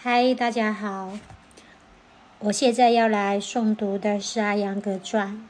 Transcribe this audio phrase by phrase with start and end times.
[0.00, 1.18] 嗨，大家好，
[2.38, 5.44] 我现在要来诵读的是《阿扬格传》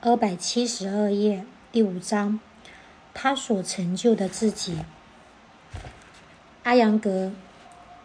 [0.00, 2.38] 二百七十二页第五章，
[3.12, 4.78] 他所成就的自己。
[6.62, 7.32] 阿扬格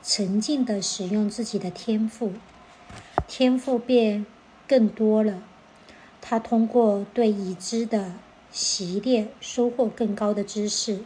[0.01, 2.33] 沉静地使用自己的天赋，
[3.27, 4.25] 天赋便
[4.67, 5.43] 更多了。
[6.19, 8.13] 他通过对已知的
[8.51, 11.01] 习练，收获更高的知识，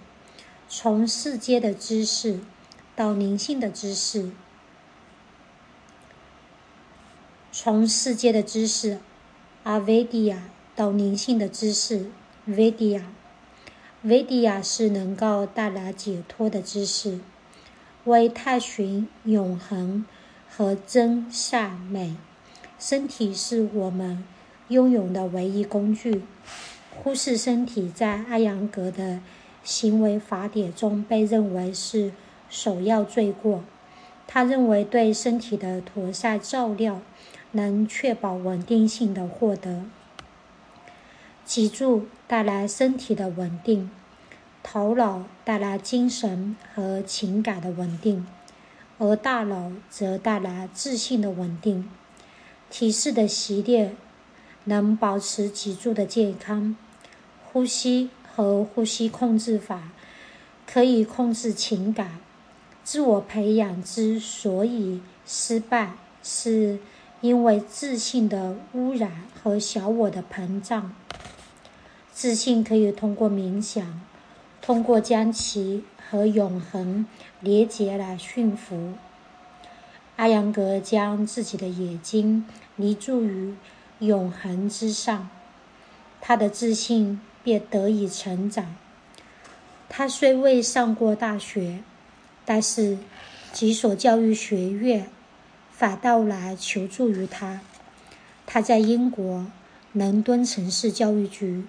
[0.69, 2.39] 从世间的知识
[2.97, 4.31] 到灵性的知识，
[7.51, 8.97] 从世界的知识
[9.61, 12.09] 阿维迪亚到灵性的知识
[12.47, 13.03] 维迪亚。
[14.01, 17.19] 维迪亚是能够带来解脱的知识，
[18.05, 20.03] 为探寻永恒
[20.49, 22.15] 和真善美。
[22.79, 24.25] 身体是我们。
[24.69, 26.23] 拥有的唯一工具，
[26.93, 29.21] 忽视身体在阿扬格的
[29.63, 32.11] 行为法典中被认为是
[32.49, 33.63] 首要罪过。
[34.27, 37.01] 他认为对身体的妥善照料
[37.51, 39.85] 能确保稳定性的获得。
[41.45, 43.89] 脊柱带来身体的稳定，
[44.61, 48.27] 头脑带来精神和情感的稳定，
[48.97, 51.89] 而大脑则带来自信的稳定。
[52.69, 53.95] 体式的习练。
[54.69, 56.75] 能保持脊柱的健康，
[57.45, 59.93] 呼吸和呼吸控制法
[60.65, 62.19] 可以控制情感。
[62.87, 65.91] 自我培养之所以失败，
[66.23, 66.79] 是
[67.19, 70.95] 因为自信的污染和小我的膨胀。
[72.13, 73.99] 自信可以通过冥想，
[74.61, 77.05] 通过将其和永恒
[77.41, 78.93] 连结来驯服。
[80.15, 82.45] 阿扬格将自己的眼睛
[82.77, 83.53] 凝注于。
[83.99, 85.27] 永恒之上，
[86.21, 88.77] 他的自信便得以成长。
[89.89, 91.83] 他虽未上过大学，
[92.47, 92.97] 但是
[93.51, 95.09] 几所教育学院
[95.69, 97.59] 反倒来求助于他。
[98.45, 99.45] 他在英国
[99.91, 101.65] 伦敦城市教育局、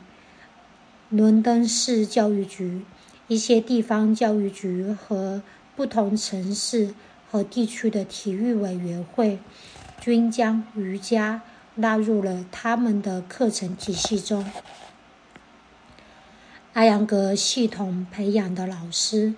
[1.09, 2.83] 伦敦市教育局、
[3.27, 5.43] 一些地方教育局和
[5.75, 6.95] 不同城市
[7.29, 9.41] 和地区的体育委员会，
[10.01, 11.43] 均将瑜伽。
[11.81, 14.51] 纳入了他们的课程体系中。
[16.73, 19.35] 阿扬格系统培养的老师、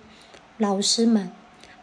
[0.61, 1.31] 老师们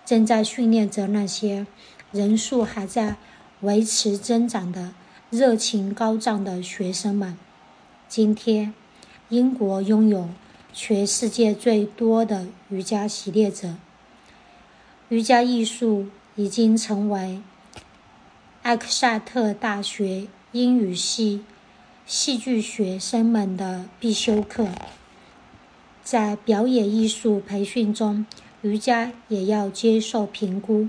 [0.06, 1.66] 正在训练着那些
[2.12, 3.16] 人数还在
[3.62, 4.94] 维持增长的
[5.30, 7.36] 热情高涨的学生们。
[8.08, 8.72] 今天，
[9.30, 10.28] 英国拥有
[10.72, 13.74] 全世界最多的瑜伽习练者。
[15.08, 16.06] 瑜伽艺术
[16.36, 17.42] 已经成为
[18.62, 20.28] 埃克萨特大学。
[20.52, 21.44] 英语系
[22.06, 24.68] 戏剧学生们的必修课，
[26.02, 28.24] 在表演艺术培训中，
[28.68, 30.88] 瑜伽也要接受评估。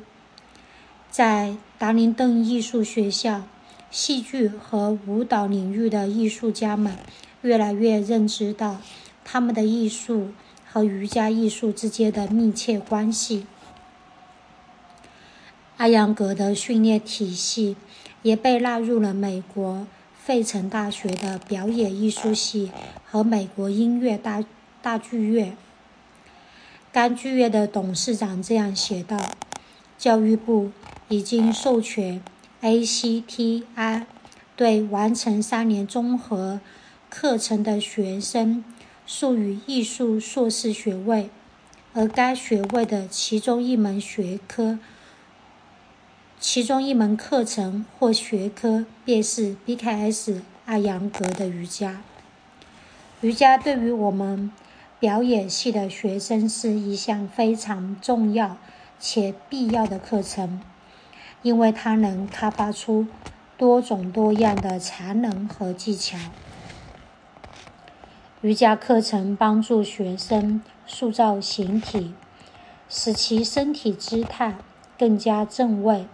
[1.09, 3.43] 在达林顿艺术学校，
[3.89, 6.97] 戏剧和舞蹈领域的艺术家们
[7.41, 8.81] 越来越认知到
[9.23, 10.29] 他们的艺术
[10.69, 13.45] 和瑜伽艺术之间的密切关系。
[15.77, 17.77] 阿扬格的训练体系。
[18.21, 22.69] 也被纳入了美国费城大学的表演艺术系
[23.05, 24.43] 和美国音乐大
[24.81, 25.55] 大剧院。
[26.91, 29.17] 该剧院的董事长这样写道
[29.97, 30.71] ：“教育部
[31.07, 32.21] 已经授权
[32.61, 34.05] ACTI
[34.55, 36.59] 对完成三年综合
[37.09, 38.63] 课程的学生
[39.05, 41.29] 授予艺术硕士学位，
[41.93, 44.79] 而该学位的其中一门学科。”
[46.41, 52.01] 其中一门课程或学科便是 BKS 阿扬格的瑜伽。
[53.19, 54.49] 瑜伽对于我们
[54.99, 58.57] 表演系的学生是一项非常重要
[58.99, 60.59] 且必要的课程，
[61.41, 63.07] 因为它能开发出
[63.57, 66.17] 多种多样的才能和技巧。
[68.41, 72.13] 瑜伽课程帮助学生塑造形体，
[72.89, 74.57] 使其身体姿态
[74.97, 76.07] 更加正位。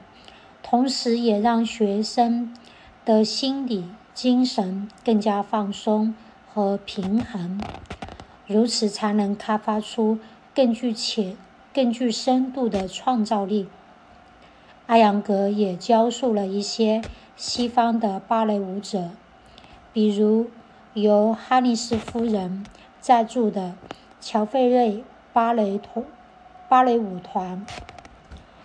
[0.62, 2.56] 同时，也让学生
[3.04, 6.14] 的心理、精神更加放松
[6.54, 7.60] 和平衡，
[8.48, 10.20] 如此才能开发出
[10.54, 11.36] 更具潜、
[11.74, 13.68] 更具深度的创造力。
[14.88, 17.02] 阿扬格也教授了一些
[17.36, 19.10] 西方的芭蕾舞者，
[19.92, 20.48] 比如
[20.94, 22.66] 由哈里斯夫人
[23.02, 23.76] 赞助的
[24.22, 25.04] 乔费瑞
[25.34, 26.06] 芭蕾团、
[26.70, 27.66] 芭蕾舞团。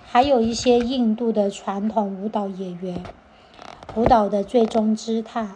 [0.05, 3.03] 还有一些印度的传统舞蹈演员，
[3.95, 5.49] 舞蹈的最终姿态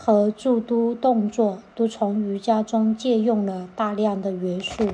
[0.00, 4.90] 和诸多动作都从瑜伽中借用了大量的元素。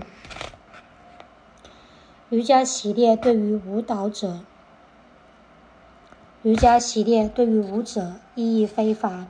[2.30, 4.40] 瑜伽习练对于舞蹈者
[6.42, 9.28] 瑜伽系列对于舞者意义非凡。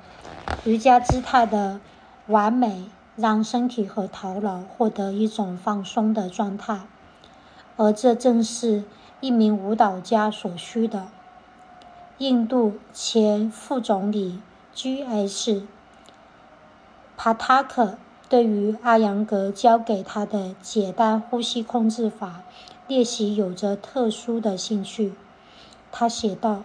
[0.65, 1.81] 瑜伽姿态的
[2.29, 2.85] 完美
[3.17, 6.83] 让身体和头脑获得一种放松的状态，
[7.77, 8.85] 而这正是
[9.21, 11.09] 一名舞蹈家所需的。
[12.19, 14.41] 印度前副总理
[14.75, 15.63] G.S.
[17.17, 17.97] 帕塔克
[18.29, 22.43] 对于阿扬格教给他的简单呼吸控制法
[22.87, 25.15] 练习有着特殊的兴趣。
[25.91, 26.65] 他写道。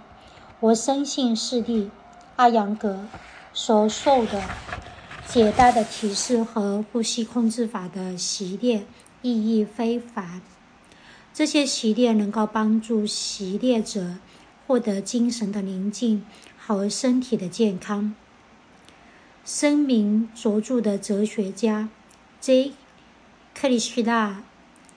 [0.62, 1.90] 我深信视力
[2.36, 3.06] 阿扬格
[3.54, 4.44] 所受的
[5.26, 8.86] 简单的提示和呼吸控制法的习练
[9.22, 10.42] 意义非凡。
[11.34, 14.18] 这些习练能够帮助习练者
[14.68, 16.26] 获得精神的宁静
[16.70, 18.14] 和身体的健康。
[19.44, 21.90] 声名卓著的哲学家
[22.40, 22.74] J.
[23.58, 24.36] Krishna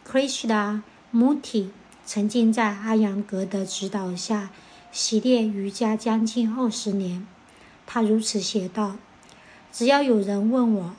[0.06, 0.82] Krishna
[1.12, 1.70] m u t i
[2.04, 4.50] 曾经在阿扬格的指导下。
[4.90, 7.26] 习练瑜伽将近二十年，
[7.86, 8.98] 他如此写道
[9.72, 10.94] ：“只要有人问我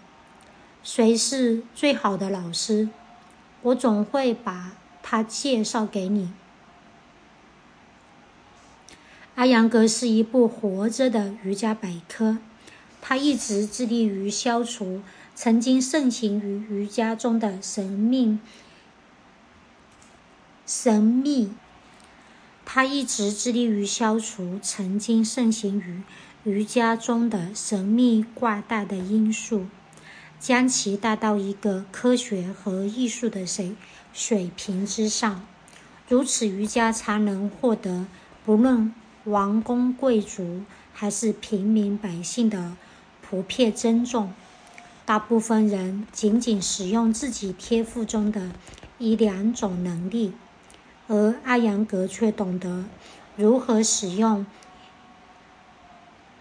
[0.81, 2.89] 谁是最好的老师，
[3.61, 4.71] 我总会把
[5.03, 6.31] 他介绍给你。”
[9.35, 12.37] 阿扬格是一部活着的瑜伽百科，
[13.01, 15.01] 他一直致力于消除
[15.33, 18.37] 曾经盛行于瑜伽中的神秘
[20.67, 21.51] 神秘。
[22.63, 26.03] 他一直致力于消除曾经盛行于
[26.43, 29.65] 瑜伽中的神秘挂带的因素，
[30.39, 33.75] 将其带到一个科学和艺术的水
[34.13, 35.43] 水平之上。
[36.07, 38.05] 如此，瑜伽才能获得
[38.45, 38.93] 不论
[39.25, 42.75] 王公贵族还是平民百姓的
[43.21, 44.33] 普遍尊重。
[45.05, 48.51] 大部分人仅仅使用自己天赋中的
[48.97, 50.33] 一两种能力。
[51.07, 52.85] 而阿扬格却懂得
[53.35, 54.45] 如何使用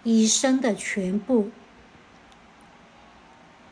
[0.05, 1.50] 一生的全部、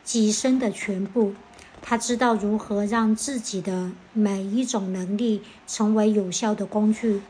[0.03, 1.33] 几生的全部。
[1.81, 7.21] 他知道如何让自己的每一种能力成为有效的工具，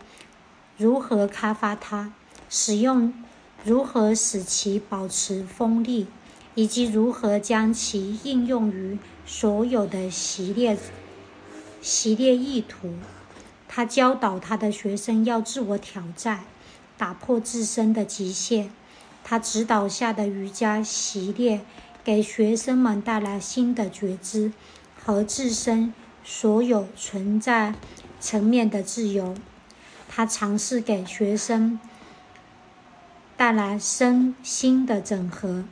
[0.78, 2.14] 如何开发它，
[2.50, 3.14] 使用
[3.64, 6.08] 如何使其保持锋利，
[6.56, 10.78] 以及如何将其应用于所有的系列
[11.82, 12.94] 系列意图。
[13.68, 16.44] 他教导他的学生要自我挑战，
[16.98, 18.72] 打破自身的极限。
[19.24, 21.62] 他指导下的瑜伽习练
[22.04, 24.52] 给学生们带来新的觉知
[25.00, 27.76] 和自身所有存在
[28.20, 29.36] 层面的自由。
[30.14, 31.80] 他尝试给学生
[33.38, 35.64] 带来身心的整合。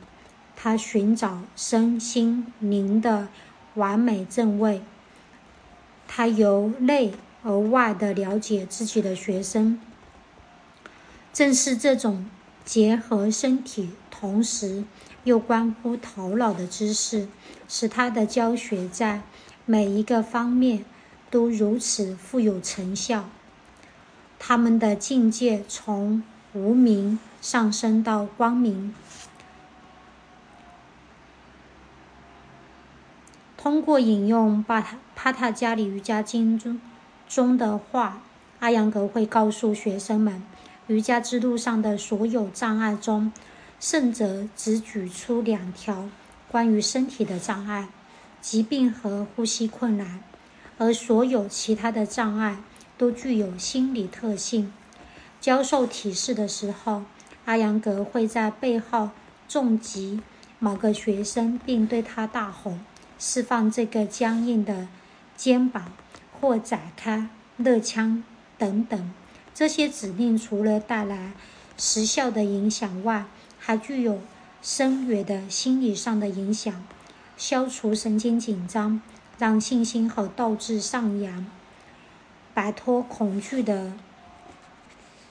[0.56, 3.28] 他寻找身心灵的
[3.74, 4.80] 完美正位。
[6.08, 7.12] 他由内。
[7.42, 9.80] 而外的了解自己的学生，
[11.32, 12.28] 正是这种
[12.66, 14.84] 结合身体，同时
[15.24, 17.28] 又关乎头脑的知识，
[17.66, 19.22] 使他的教学在
[19.64, 20.84] 每一个方面
[21.30, 23.30] 都如此富有成效。
[24.42, 28.92] 他们的境界从无名上升到光明。
[33.56, 36.80] 通过引用巴塔帕塔加里瑜伽经中。
[37.28, 38.22] 中的话，
[38.58, 40.42] 阿扬格会告诉学生们，
[40.88, 43.30] 瑜伽之路上的所有障碍中，
[43.78, 46.08] 圣者只举出两条
[46.48, 47.90] 关于身体的障碍：
[48.40, 50.24] 疾病和呼吸困难，
[50.78, 52.56] 而所有其他的障碍
[53.00, 54.70] 都具有心理特性。
[55.40, 57.04] 教授提示的时候，
[57.46, 59.08] 阿扬格会在背后
[59.48, 60.20] 重击
[60.58, 62.74] 某个学生，并对他大吼
[63.18, 64.86] ：“释放这个僵硬的
[65.34, 65.92] 肩膀。”
[66.38, 67.28] 或展开
[67.58, 68.24] 热枪
[68.56, 69.12] 等等，
[69.54, 71.32] 这些指令除了带来
[71.76, 73.26] 时效的影响外，
[73.58, 74.20] 还具有
[74.62, 76.82] 深远的心理上的影响，
[77.36, 79.02] 消除神经紧张，
[79.36, 81.44] 让信心和斗志上扬，
[82.60, 83.94] 摆脱恐惧的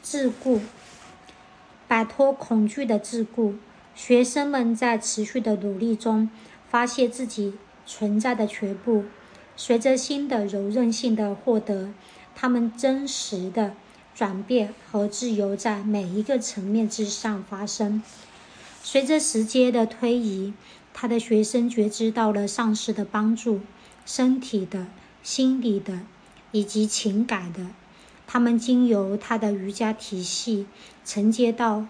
[0.04, 0.62] 桎梏，
[1.88, 3.54] 摆脱恐惧的桎梏。
[3.94, 6.32] 学生们在持续的努力中，
[6.72, 7.54] 发现自己
[7.86, 9.04] 存在的全部。
[9.56, 11.94] 随着新的柔韧性的获得，
[12.34, 13.76] 他们真实的
[14.16, 18.02] 转变和自由在每一个层面之上发生。
[18.82, 20.56] 随着时间的推移，
[20.96, 23.60] 他的学生觉知到了上师的帮助，
[24.04, 24.88] 身体的、
[25.22, 26.00] 心理的
[26.52, 27.68] 以及情感的。
[28.28, 30.68] 他们经由他的瑜伽体系
[31.04, 31.88] 承接到，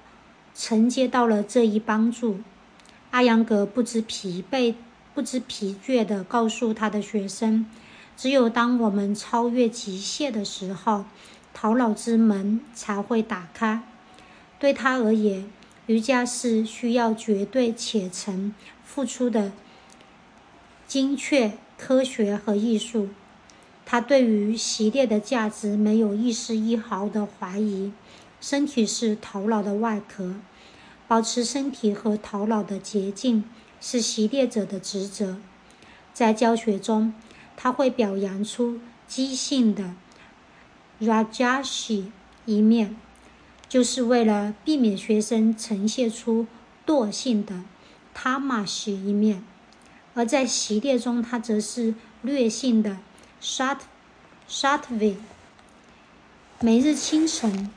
[0.55, 2.39] 承接到了这一帮助。
[3.11, 4.75] 阿扬格不知疲惫。
[5.11, 7.65] 不知疲倦地告诉他的学生
[8.15, 11.03] ：“只有当我们超越极限的时候，
[11.53, 13.83] 头脑之门才会打开。
[14.59, 15.51] 对他而言，
[15.87, 18.53] 瑜伽是需要绝对虔诚
[18.85, 19.51] 付出的
[20.87, 23.09] 精确科学和艺术。
[23.91, 27.91] 他对于系列的价值没有一丝一毫的怀疑。
[28.39, 30.35] 身体是头脑的外壳，
[31.07, 33.43] 保持身体和头脑的洁净
[33.81, 35.37] 是习猎者的职责。
[36.13, 37.15] 在教学中，
[37.57, 39.95] 他会表扬出激性的
[41.01, 42.11] Rajashi
[42.45, 42.95] 一面。
[43.67, 46.45] 就是为了避免学生呈现出
[46.85, 47.63] 惰性的
[48.13, 49.43] 他玛西一面，
[50.13, 52.97] 而在习练中，他则是略性的
[53.41, 53.79] shut
[54.49, 55.15] shutway。
[56.59, 57.69] 每日清晨，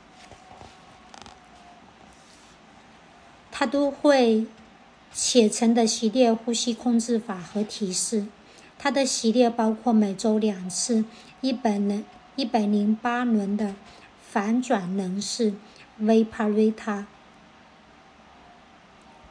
[3.51, 4.45] 他都会
[5.11, 8.27] 写成的习练呼吸控制法和提示。
[8.77, 11.05] 他的习练包括每周两次
[11.41, 12.05] 一百零
[12.35, 13.75] 一百零八轮的
[14.29, 15.53] 反转能式。
[16.01, 17.05] Viparita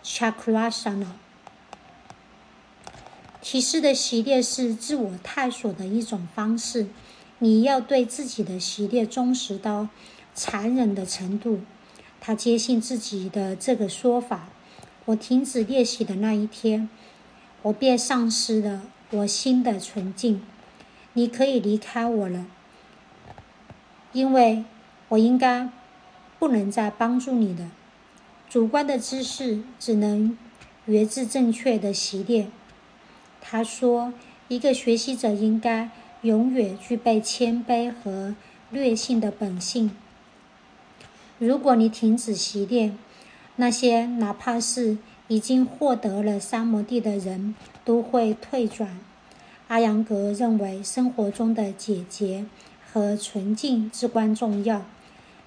[0.04, 1.08] Chakrasana
[3.42, 6.86] 提示的习练是自我探索的一种方式。
[7.40, 9.88] 你要对自己的习练忠实到
[10.34, 11.60] 残忍的程度。
[12.20, 14.48] 他坚信自己的这个说法：
[15.06, 16.88] 我停止练习的那一天，
[17.62, 20.40] 我便丧失了我心的纯净。
[21.12, 22.46] 你可以离开我了，
[24.14, 24.64] 因为
[25.08, 25.68] 我应该。
[26.38, 27.68] 不能再帮助你的
[28.50, 30.36] 主观的知识，只能
[30.86, 32.50] 源自正确的习练。
[33.42, 34.14] 他说，
[34.48, 35.90] 一个学习者应该
[36.22, 38.34] 永远具备谦卑和
[38.70, 39.90] 略性的本性。
[41.38, 42.96] 如果你停止习练，
[43.56, 44.96] 那些哪怕是
[45.26, 49.00] 已经获得了三摩地的人都会退转。
[49.68, 52.46] 阿扬格认为，生活中的简洁
[52.92, 54.86] 和纯净至关重要。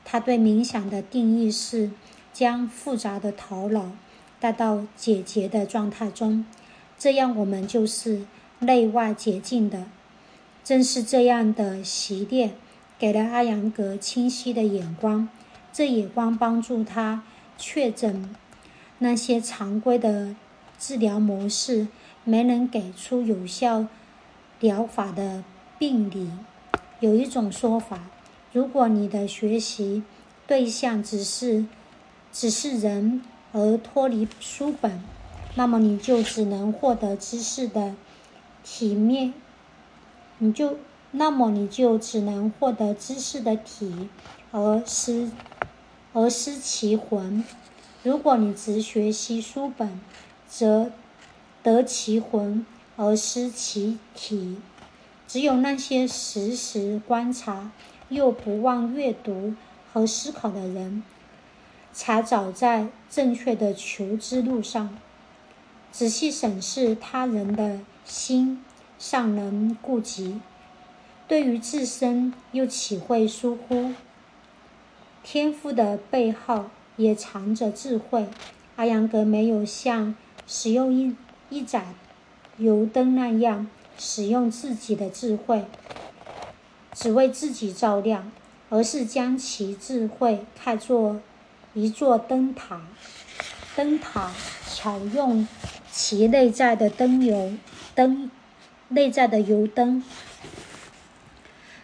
[0.03, 1.89] 他对冥想的定义是
[2.33, 3.91] 将复杂的头脑
[4.39, 6.45] 带到简洁的状态中，
[6.97, 8.25] 这样我们就是
[8.59, 9.85] 内外洁净的。
[10.63, 12.53] 正是这样的习练，
[12.97, 15.29] 给了阿扬格清晰的眼光，
[15.71, 17.23] 这眼光帮助他
[17.57, 18.35] 确诊
[18.99, 20.35] 那些常规的
[20.79, 21.87] 治疗模式
[22.23, 23.85] 没能给出有效
[24.59, 25.43] 疗法的
[25.77, 26.29] 病理。
[26.99, 27.99] 有一种说法。
[28.53, 30.01] 如果你的学习
[30.47, 31.65] 对象只是
[32.31, 33.21] 只是人
[33.51, 35.03] 而脱离书本，
[35.55, 37.95] 那么你就只能获得知识的
[38.63, 39.33] 体面，
[40.37, 40.77] 你就
[41.11, 44.09] 那么你就只能获得知识的体，
[44.51, 45.31] 而失
[46.13, 47.43] 而失其魂。
[48.03, 49.99] 如果你只学习书本，
[50.47, 50.91] 则
[51.63, 52.65] 得其魂
[52.97, 54.57] 而失其体。
[55.27, 57.71] 只有那些时时观察。
[58.09, 59.55] 又不忘阅读
[59.91, 61.01] 和思考的人，
[61.91, 64.95] 才走在正确的求知路上。
[65.97, 68.61] 仔细审视他人的心，
[68.99, 70.41] 尚能顾及；
[71.25, 73.93] 对于自身，又岂会疏忽？
[75.23, 76.65] 天赋的背后
[76.97, 78.27] 也藏着智慧。
[78.75, 80.13] 阿扬格没有像
[80.45, 81.15] 使用一
[81.49, 81.95] 一盏
[82.57, 85.63] 油灯那样使用自己的智慧。
[86.91, 88.33] 只为自己照亮，
[88.69, 91.21] 而是将其智慧看作
[91.73, 92.81] 一座灯塔。
[93.75, 94.31] 灯塔
[94.73, 95.45] 巧用
[95.91, 97.53] 其内在的灯油
[97.93, 98.31] 灯，
[98.87, 100.01] 内在的油灯，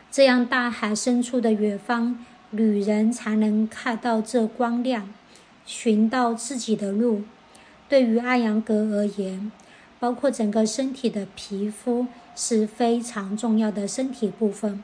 [0.09, 5.13] 这样大海深处的远方旅人才能看到这光亮，
[5.65, 7.23] 寻到自己的路。
[7.89, 9.51] 对于阿扬格而言，
[9.99, 12.07] 包括整个身体的皮肤
[12.37, 14.81] 是非常重要的身体部分。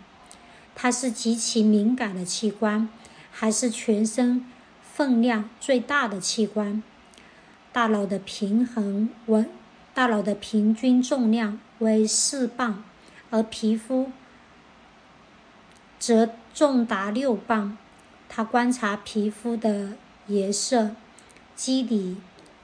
[0.76, 2.90] 它是极其敏感的器官，
[3.32, 4.46] 还是全身
[4.82, 6.84] 分量最大的器官？
[7.78, 9.46] 大脑的平衡为
[9.94, 12.84] 大脑的平均重量为四磅，
[13.30, 14.12] 而皮肤
[16.00, 17.78] 则重达六磅。
[18.28, 19.92] 他观察皮肤的
[20.26, 20.96] 颜色、
[21.56, 22.18] 肌理、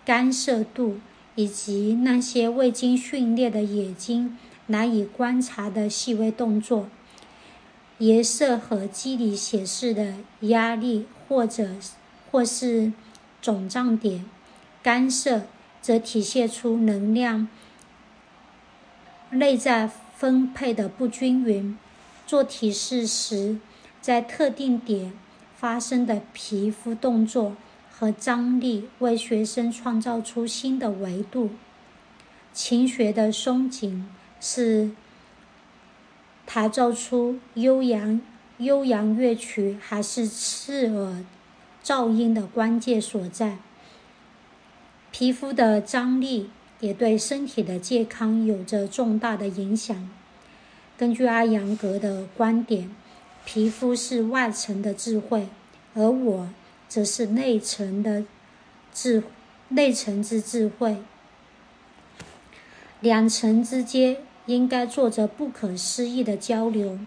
[0.04, 0.98] 干涩度，
[1.36, 6.90] 以及那些未经训练的眼睛难以观察的细微动作。
[8.00, 11.76] 颜色和肌理显示的压力，或者
[12.32, 12.92] 或是
[13.40, 14.26] 肿胀点；
[14.84, 15.44] 干涩
[15.82, 17.48] 则体现出能量
[19.32, 21.76] 内在分配的不均匀。
[22.28, 23.58] 做体式时，
[24.02, 25.14] 在特定点
[25.56, 27.56] 发生的皮肤动作
[27.92, 31.50] 和张力，为学生创造出新的维度。
[32.54, 34.08] 琴弦的松紧
[34.40, 34.92] 是。
[36.46, 38.20] 弹奏出悠扬
[38.58, 41.24] 悠扬乐曲，还是刺耳
[41.82, 43.58] 噪音的关键所在。
[45.14, 50.10] 皮肤的张力也对身体的健康有着重大的影响。
[50.98, 52.90] 根据阿扬格的观点，
[53.46, 55.50] 皮肤是外层的智慧，
[55.94, 56.50] 而我
[56.90, 58.26] 则是内层的
[58.92, 59.22] 智
[59.70, 60.98] 内层之智慧。
[63.00, 64.18] 两层之间
[64.48, 66.98] 应该做着不可思议的交流。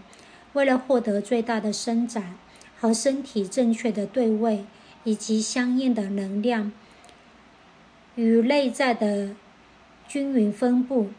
[0.53, 2.37] 为了获得最大的伸展
[2.79, 4.65] 和身体正确的对位
[5.03, 6.71] 以及相应的能量。
[8.17, 9.35] 与内在的
[10.09, 11.11] 均匀分布，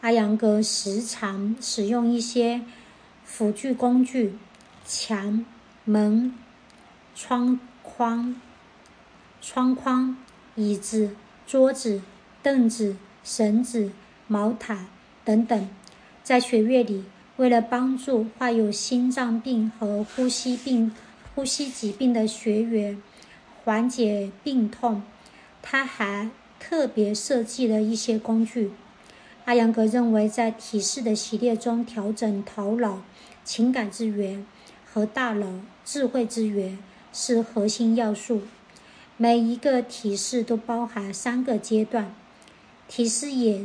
[0.00, 2.62] 阿扬格时常使用一些
[3.24, 4.38] 辅助工具：
[4.86, 5.44] 墙、
[5.84, 6.34] 门、
[7.14, 8.34] 窗框、
[9.42, 10.16] 窗框、
[10.54, 11.14] 椅子、
[11.46, 12.00] 桌子、
[12.42, 13.92] 凳子、绳子、
[14.26, 14.86] 毛毯
[15.26, 15.68] 等等。
[16.22, 17.04] 在学院里，
[17.36, 20.90] 为了帮助患有心脏病和呼吸病、
[21.34, 23.02] 呼吸疾病的学员
[23.62, 25.02] 缓解病痛，
[25.60, 26.30] 他还。
[26.68, 28.72] 特别设计了一些工具。
[29.44, 33.04] 阿扬格认为，在体式的系列中，调整头脑、
[33.44, 34.44] 情感之源
[34.84, 36.76] 和大脑智慧之源
[37.12, 38.42] 是核心要素。
[39.16, 42.12] 每一个体式都包含三个阶段。
[42.88, 43.64] 体式也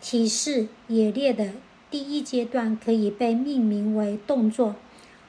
[0.00, 1.52] 体式演列的
[1.88, 4.74] 第一阶段可以被命名为动作。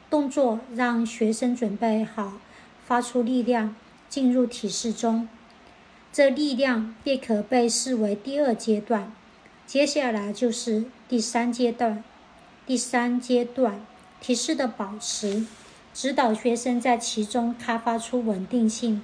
[0.09, 2.39] 动作让学生准备好
[2.83, 3.75] 发出力量，
[4.09, 5.29] 进入体式中。
[6.13, 9.11] 这力量便可被视为第二阶段，
[9.65, 12.03] 接下来就是第三阶段。
[12.67, 13.83] 第三阶段
[14.21, 15.47] 体式的保持，
[15.91, 19.01] 指导学生在其中开发出稳定性。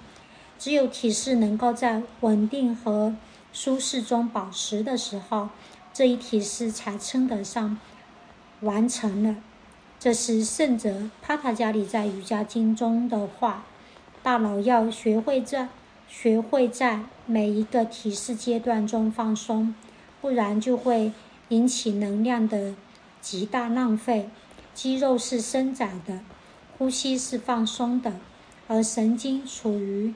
[0.59, 3.15] 只有体式能够在稳定和
[3.51, 5.49] 舒适中保持的时候，
[5.91, 7.79] 这一体式才称得上
[8.61, 9.37] 完成了。
[9.99, 13.65] 这是圣者帕塔加里在瑜伽经中的话：
[14.21, 15.67] 大脑要学会这。
[16.09, 19.75] 学会在每一个提示阶段中放松，
[20.19, 21.13] 不然就会
[21.49, 22.73] 引起能量的
[23.21, 24.29] 极大浪费。
[24.73, 26.21] 肌肉是伸展的，
[26.77, 28.13] 呼吸是放松的，
[28.67, 30.13] 而神经处于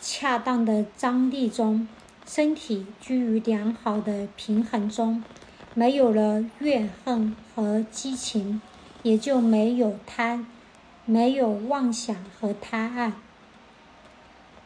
[0.00, 1.88] 恰当的张力中，
[2.26, 5.24] 身体居于良好的平衡中。
[5.74, 8.60] 没有了怨恨和激情，
[9.02, 10.46] 也就没有贪，
[11.04, 13.12] 没有妄想和贪爱。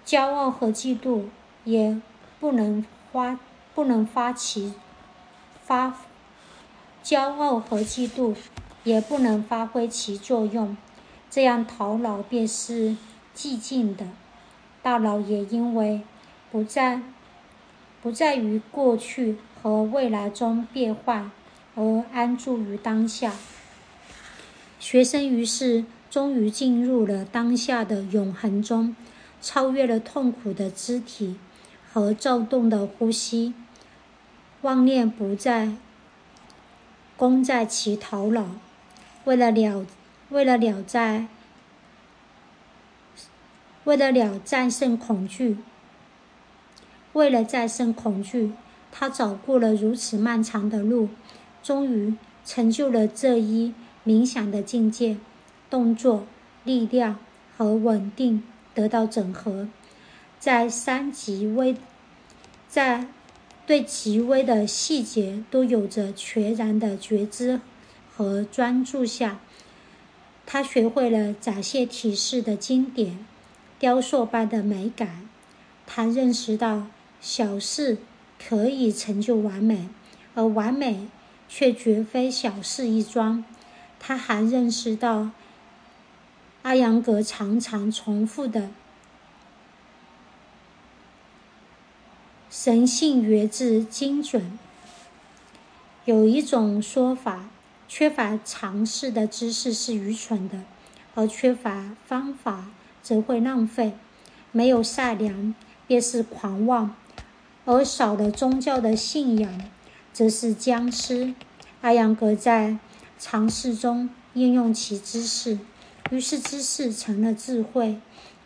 [0.04, 1.24] 骄傲和嫉妒
[1.64, 2.00] 也
[2.40, 3.38] 不能发，
[3.74, 4.74] 不能发起
[5.62, 5.94] 发。
[7.04, 8.34] 骄傲和嫉妒
[8.84, 10.76] 也不能发挥其作用，
[11.30, 12.96] 这样头脑便是
[13.34, 14.06] 寂静的。
[14.82, 16.02] 大脑也因为
[16.50, 17.00] 不在
[18.02, 21.30] 不在于过去和未来中变换，
[21.76, 23.32] 而安住于当下。
[24.80, 28.96] 学生于是终于进入了当下的永恒中。
[29.42, 31.37] 超越了痛苦的肢体
[31.92, 33.52] 和躁动的呼吸，
[34.62, 35.74] 妄念不再
[37.16, 38.46] 攻在其头脑。
[39.24, 39.85] 为了了，
[40.31, 41.26] 为了了在，
[43.85, 45.59] 为了了战胜恐惧，
[47.12, 48.52] 为了战胜恐惧，
[48.90, 51.09] 他走过了如此漫长的路，
[51.62, 53.74] 终于成就了这一
[54.05, 55.18] 冥想的境界：
[55.68, 56.26] 动作、
[56.64, 57.18] 力量
[57.57, 58.44] 和稳定。
[58.74, 59.68] 得到整合，
[60.38, 61.76] 在三极微，
[62.68, 63.06] 在
[63.66, 67.61] 对极微的细节都有着全然的觉知
[68.14, 69.40] 和专注下，
[70.46, 73.24] 他学会了展现体式的经典
[73.78, 75.28] 雕塑般的美感。
[75.87, 76.87] 他认识到
[77.20, 77.98] 小事
[78.38, 79.88] 可以成就完美，
[80.35, 81.08] 而完美
[81.48, 83.44] 却绝非小事一桩。
[84.00, 85.30] 他还认识到。
[86.62, 88.70] 阿扬格常常重复的
[92.48, 94.59] 神性觉知精准。
[96.05, 97.48] 有一种说法，
[97.88, 100.62] 缺乏尝试的知识是愚蠢的，
[101.14, 102.66] 而缺乏方法
[103.03, 103.94] 则会浪费。
[104.53, 105.55] 没有善良
[105.87, 106.94] 便是狂妄，
[107.64, 109.70] 而少了宗教的信仰
[110.12, 111.35] 则是僵尸。
[111.81, 112.79] 阿扬格在
[113.18, 115.59] 尝试中应用其知识。
[116.10, 117.98] 于是知识成了智慧，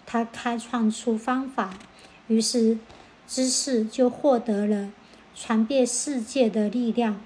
[0.05, 1.79] 他开创出方法，
[2.29, 2.79] 于是
[3.27, 4.93] 知识就获得了
[5.35, 7.21] 传遍世界的力量。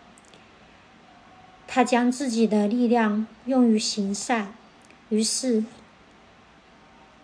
[1.66, 4.54] 他将自己的力量用于行善，
[5.08, 5.64] 于是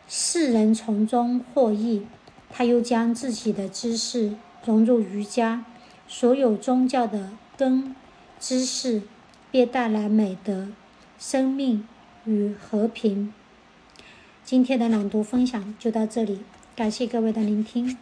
[0.07, 2.07] 世人从中获益。
[2.49, 5.65] 他又将自己的知识融入瑜伽，
[6.07, 7.95] 所有宗教的根
[8.39, 9.03] 知识
[9.51, 10.69] 便带来美德、
[11.19, 11.87] 生命。
[12.27, 13.33] 与和平，
[14.45, 16.41] 今天的朗读分享就到这里，
[16.75, 17.97] 感谢各位的聆听。